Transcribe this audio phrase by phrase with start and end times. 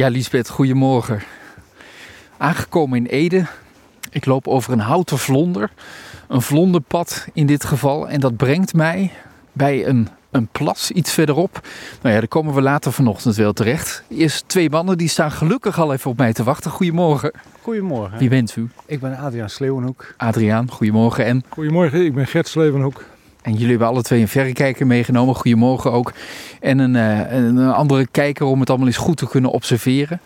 [0.00, 1.22] Ja, Lisbeth, goedemorgen.
[2.36, 3.46] Aangekomen in Ede.
[4.10, 5.70] Ik loop over een houten vlonder.
[6.28, 8.08] Een vlonderpad in dit geval.
[8.08, 9.12] En dat brengt mij
[9.52, 11.60] bij een, een plas iets verderop.
[12.02, 14.02] Nou ja, daar komen we later vanochtend wel terecht.
[14.08, 16.70] Eerst twee mannen die staan gelukkig al even op mij te wachten.
[16.70, 17.32] Goedemorgen.
[17.62, 18.18] Goedemorgen.
[18.18, 18.68] Wie bent u?
[18.86, 20.14] Ik ben Adriaan Sleeuwenhoek.
[20.16, 21.24] Adriaan, goedemorgen.
[21.24, 23.04] En, Goedemorgen, ik ben Gert Slevenhoek.
[23.42, 25.34] En jullie hebben alle twee een verrekijker meegenomen.
[25.34, 26.12] Goedemorgen ook.
[26.60, 30.20] En een, eh, een andere kijker om het allemaal eens goed te kunnen observeren.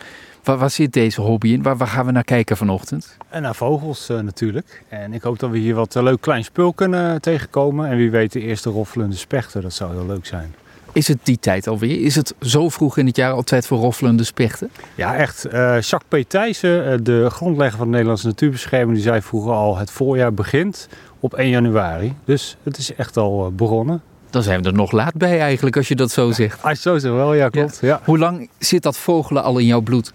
[0.45, 1.62] Waar, waar zit deze hobby in?
[1.62, 3.16] Waar, waar gaan we naar kijken vanochtend?
[3.28, 4.82] En naar vogels eh, natuurlijk.
[4.88, 7.90] En ik hoop dat we hier wat eh, leuk klein spul kunnen tegenkomen.
[7.90, 9.62] En wie weet de eerste roffelende spechten.
[9.62, 10.54] Dat zou heel leuk zijn.
[10.92, 12.01] Is het die tijd alweer?
[12.01, 14.70] Is het zo vroeg in het jaar al tijd voor roffelende spechten?
[14.95, 15.46] Ja, echt.
[15.80, 16.28] Jacques P.
[16.28, 20.88] Thijssen, de grondlegger van de Nederlandse Natuurbescherming, die zei vroeger al: het voorjaar begint
[21.24, 22.14] op 1 januari.
[22.24, 24.02] Dus het is echt al eh, begonnen.
[24.30, 26.62] Dan zijn we er nog laat bij eigenlijk, als je dat zo zegt.
[26.62, 27.78] Als je zo zegt wel, ja, klopt.
[27.80, 28.01] Ja.
[28.05, 30.12] Hoe lang zit dat vogelen al in jouw bloed?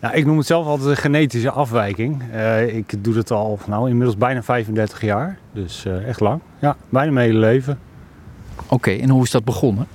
[0.00, 2.22] Nou, ik noem het zelf altijd een genetische afwijking.
[2.32, 5.38] Eh, ik doe het al nou, inmiddels bijna 35 jaar.
[5.52, 6.40] Dus eh, echt lang.
[6.58, 7.78] Ja, bijna mijn hele leven.
[8.68, 9.86] Oké, en hoe is dat begonnen?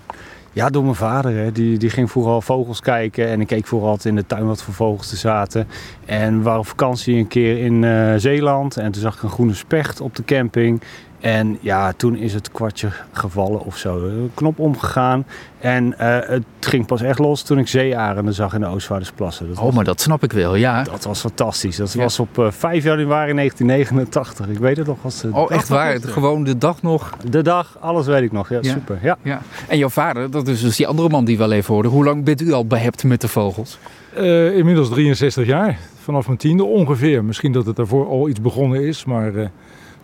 [0.55, 1.35] Ja, door mijn vader.
[1.35, 1.51] Hè.
[1.51, 3.27] Die, die ging vroeger al vogels kijken.
[3.27, 5.67] En ik keek vooral altijd in de tuin wat voor vogels er zaten.
[6.05, 8.77] En we waren op vakantie een keer in eh, Zeeland.
[8.77, 10.81] En toen zag ik een groene specht op de camping.
[11.25, 13.97] En ja, toen is het kwartje gevallen of zo.
[14.05, 15.25] Een knop omgegaan.
[15.59, 19.47] En eh, het ging pas echt los toen ik zeearenden zag in de Oostvaardersplassen.
[19.47, 20.83] Dat Oh, maar dat snap ik wel, ja.
[20.83, 21.75] Dat was fantastisch.
[21.75, 21.99] Dat Ja.
[22.01, 24.47] was op eh, 5 januari 1989.
[24.47, 25.99] Ik weet het nog als de Oh, echt waar?
[26.01, 27.11] Gewoon de dag nog.
[27.29, 28.49] De dag, alles weet ik nog.
[28.49, 28.71] Ja, Ja.
[28.71, 28.99] super.
[29.01, 29.17] Ja.
[29.21, 29.41] Ja.
[29.67, 31.91] En jouw vader, dat is dus die andere man die we al even hoorden.
[31.91, 33.77] Hoe lang bent u al behept met de vogels?
[34.15, 37.23] Eh, inmiddels 63 jaar, vanaf mijn tiende ongeveer.
[37.23, 39.47] Misschien dat het daarvoor al iets begonnen is, maar eh,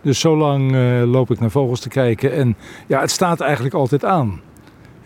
[0.02, 2.32] dus zo lang eh, loop ik naar vogels te kijken.
[2.32, 4.40] En ja, het staat eigenlijk altijd aan.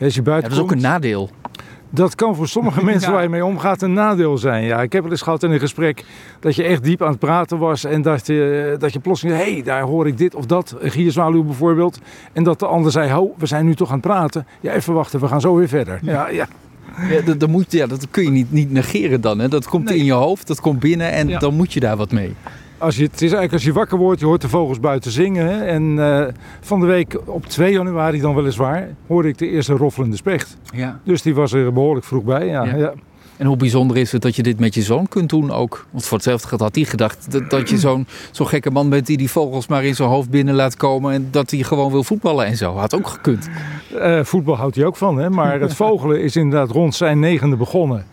[0.01, 1.31] Als je Ja, buiten dat is ook een nadeel.
[1.91, 3.15] dat kan voor sommige mensen Ja.
[3.15, 4.65] waar je mee omgaat een nadeel zijn.
[4.65, 6.05] Ja, ik heb wel eens gehad in een gesprek
[6.41, 9.53] dat je echt diep aan het praten was en dat je, dat je plotseling, hé,
[9.53, 11.99] hey, daar hoor ik dit of dat, een gierzwaluw bijvoorbeeld.
[12.33, 14.47] En dat de ander zei, ho, we zijn nu toch aan het praten.
[14.61, 15.99] Ja, even wachten, we gaan zo weer verder.
[16.03, 16.47] Ja, ja.
[17.11, 19.39] Ja, dat, dat, moet, ja, dat kun je niet, niet negeren dan.
[19.39, 19.49] Hè?
[19.49, 19.99] Dat komt Nee.
[19.99, 22.35] in je hoofd, dat komt binnen en dan moet je daar wat mee.
[22.79, 25.47] Als je, het is eigenlijk als je wakker wordt, je hoort de vogels buiten zingen.
[25.47, 25.65] Hè?
[25.65, 26.27] En eh,
[26.61, 30.57] van de week op 2 januari dan weliswaar, hoorde ik de eerste roffelende specht.
[30.75, 31.01] Ja.
[31.05, 32.47] Dus die was er behoorlijk vroeg bij.
[32.47, 32.77] Ja, Ja.
[32.77, 32.93] ja.
[33.37, 35.87] En hoe bijzonder is het dat je dit met je zoon kunt doen ook?
[35.91, 39.07] Want voor hetzelfde geld had hij gedacht dat, dat je zo'n zo'n gekke man bent
[39.07, 41.13] die die vogels maar in zijn hoofd binnen laat komen.
[41.13, 42.75] En dat hij gewoon wil voetballen en zo.
[42.75, 43.49] Had ook gekund.
[43.99, 45.31] Eh, voetbal houdt hij ook van, hè?
[45.31, 48.05] maar het vogelen is inderdaad rond zijn negende begonnen.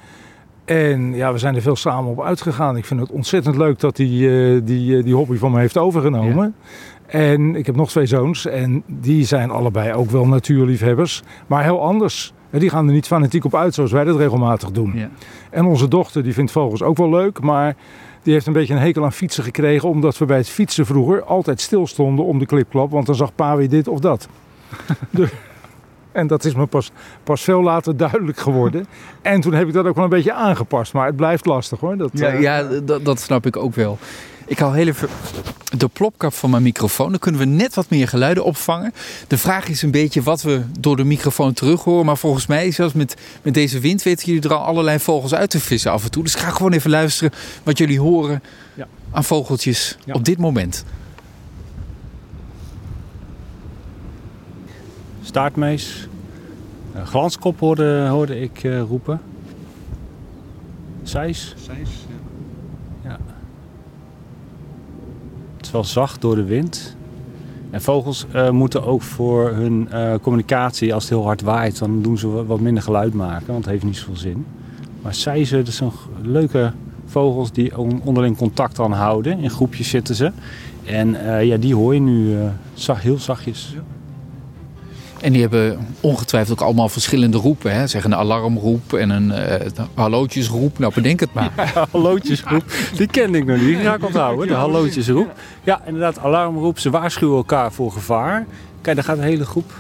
[0.66, 2.78] En ja, we zijn er veel samen op uitgegaan.
[2.78, 5.78] Ik vind het ontzettend leuk dat hij eh, die, eh, die hobby van me heeft
[5.78, 6.56] overgenomen.
[7.06, 11.82] En ik heb nog twee zoons en die zijn allebei ook wel natuurliefhebbers, maar heel
[11.82, 12.34] anders.
[12.50, 14.92] En Die gaan er niet fanatiek op uit zoals wij dat regelmatig doen.
[14.96, 15.10] Ja.
[15.50, 17.76] En onze dochter die vindt vogels ook wel leuk, maar
[18.24, 19.90] die heeft een beetje een hekel aan fietsen gekregen.
[19.90, 22.92] Omdat we bij het fietsen vroeger altijd stilstonden om de klipklap.
[22.92, 24.28] Want dan zag pa weer dit of dat.
[26.14, 26.92] en dat is me pas,
[27.24, 28.86] pas veel later duidelijk geworden.
[29.22, 30.94] En toen heb ik dat ook wel een beetje aangepast.
[30.94, 31.98] Maar het blijft lastig hoor.
[31.98, 33.98] Dat, Ja, eh, ja dat, dat snap ik ook wel.
[34.46, 35.08] Ik haal heel even
[35.78, 37.10] de plopkap van mijn microfoon.
[37.10, 38.94] Dan kunnen we net wat meer geluiden opvangen.
[39.28, 42.06] De vraag is een beetje wat we door de microfoon terug horen.
[42.06, 45.50] Maar volgens mij, zelfs met, met deze wind, weten jullie er al allerlei vogels uit
[45.50, 46.24] te vissen af en toe.
[46.24, 47.32] Dus ik ga gewoon even luisteren
[47.64, 48.44] wat jullie horen
[48.74, 48.88] Ja.
[49.12, 50.14] aan vogeltjes Ja.
[50.14, 50.86] op dit moment.
[55.24, 56.08] Staartmees.
[56.94, 59.22] Eh, glanskop hoorde, hoorde ik eh, roepen.
[61.04, 61.56] Zeis.
[63.04, 63.18] Ja.
[65.58, 66.96] Het is wel zacht door de wind.
[67.70, 69.88] En vogels eh, moeten ook voor hun
[70.22, 73.60] communicatie, als het heel hard waait, dan doen ze wa- wat minder geluid maken, want
[73.64, 74.46] het heeft niet zoveel zin.
[75.02, 75.92] Maar zeizen, dat zijn
[76.22, 76.72] leuke
[77.06, 79.40] vogels die on- onderling contact aan houden.
[79.40, 80.32] In groepjes zitten ze.
[80.86, 82.38] En ja, die hoor je nu
[82.74, 83.76] zacht, heel zachtjes.
[85.24, 87.74] En die hebben ongetwijfeld ook allemaal verschillende roepen.
[87.74, 87.88] Hè?
[87.88, 90.80] Zeg een alarmroep en een eh hallootjesroep.
[90.80, 91.52] Nou, bedenk het maar.
[91.92, 92.64] hallootjesroep.
[92.96, 93.66] Die kende ik nog niet.
[93.66, 94.48] Die ga ik onthouden.
[94.48, 95.32] De hallootjesroep.
[95.64, 96.80] Ja, inderdaad, alarmroep.
[96.80, 98.46] Ze waarschuwen elkaar voor gevaar.
[98.82, 99.72] Kijk, daar gaat een hele groep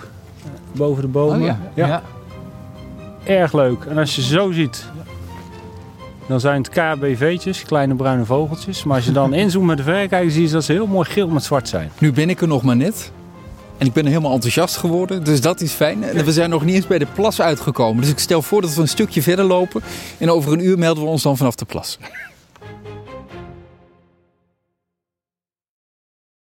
[0.44, 1.40] eh, boven de bomen.
[1.40, 1.60] Oh ja.
[1.74, 2.02] ja.
[3.24, 3.84] Erg leuk.
[3.84, 4.86] En als je zo ziet,
[6.28, 8.84] dan zijn het KBV'tjes, kleine bruine vogeltjes.
[8.84, 11.28] Maar als je dan inzoomt met de verrekijker, zie je dat ze heel mooi geel
[11.28, 11.92] met zwart zijn.
[11.98, 13.12] Nu ben ik er nog maar net.
[13.78, 16.04] En ik ben helemaal enthousiast geworden, dus dat is fijn.
[16.04, 18.02] En we zijn nog niet eens bij de plas uitgekomen.
[18.02, 19.82] Dus ik stel voor dat we een stukje verder lopen.
[20.18, 21.98] En over een uur melden we ons dan vanaf de plas.